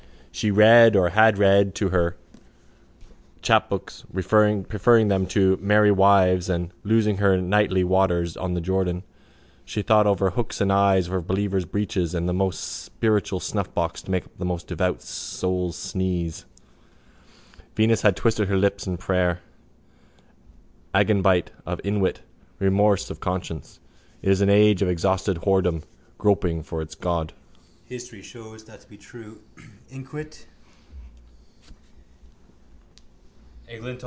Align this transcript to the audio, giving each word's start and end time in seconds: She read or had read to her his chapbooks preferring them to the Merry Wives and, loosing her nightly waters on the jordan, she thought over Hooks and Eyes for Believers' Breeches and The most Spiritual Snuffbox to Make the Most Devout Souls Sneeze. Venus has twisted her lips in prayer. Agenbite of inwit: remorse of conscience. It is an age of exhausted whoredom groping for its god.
She 0.33 0.49
read 0.51 0.95
or 0.95 1.09
had 1.09 1.37
read 1.37 1.75
to 1.75 1.89
her 1.89 2.11
his 2.11 3.47
chapbooks 3.47 4.05
preferring 4.21 5.07
them 5.09 5.25
to 5.27 5.55
the 5.57 5.61
Merry 5.61 5.91
Wives 5.91 6.49
and, 6.49 6.71
loosing 6.85 7.17
her 7.17 7.39
nightly 7.41 7.83
waters 7.83 8.37
on 8.37 8.53
the 8.53 8.61
jordan, 8.61 9.03
she 9.65 9.81
thought 9.81 10.07
over 10.07 10.29
Hooks 10.29 10.61
and 10.61 10.71
Eyes 10.71 11.07
for 11.07 11.19
Believers' 11.21 11.65
Breeches 11.65 12.13
and 12.15 12.27
The 12.29 12.33
most 12.33 12.83
Spiritual 12.83 13.39
Snuffbox 13.41 14.03
to 14.03 14.11
Make 14.11 14.37
the 14.37 14.45
Most 14.45 14.67
Devout 14.67 15.01
Souls 15.01 15.75
Sneeze. 15.77 16.45
Venus 17.75 18.01
has 18.03 18.13
twisted 18.15 18.47
her 18.47 18.57
lips 18.57 18.85
in 18.87 18.95
prayer. 18.97 19.39
Agenbite 20.95 21.49
of 21.65 21.79
inwit: 21.83 22.19
remorse 22.59 23.09
of 23.09 23.19
conscience. 23.21 23.79
It 24.21 24.29
is 24.29 24.39
an 24.41 24.49
age 24.49 24.81
of 24.81 24.87
exhausted 24.89 25.37
whoredom 25.39 25.83
groping 26.17 26.61
for 26.63 26.81
its 26.81 26.95
god. 26.95 27.33